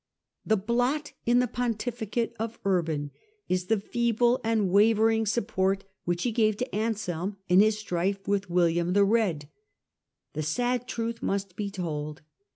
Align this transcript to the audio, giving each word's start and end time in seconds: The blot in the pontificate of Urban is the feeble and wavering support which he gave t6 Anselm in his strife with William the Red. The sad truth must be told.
The 0.43 0.57
blot 0.57 1.13
in 1.27 1.37
the 1.37 1.47
pontificate 1.47 2.33
of 2.39 2.57
Urban 2.65 3.11
is 3.47 3.67
the 3.67 3.79
feeble 3.79 4.41
and 4.43 4.71
wavering 4.71 5.27
support 5.27 5.83
which 6.05 6.23
he 6.23 6.31
gave 6.31 6.57
t6 6.57 6.69
Anselm 6.73 7.37
in 7.47 7.59
his 7.59 7.77
strife 7.77 8.27
with 8.27 8.49
William 8.49 8.93
the 8.93 9.05
Red. 9.05 9.47
The 10.33 10.41
sad 10.41 10.87
truth 10.87 11.21
must 11.21 11.55
be 11.55 11.69
told. 11.69 12.23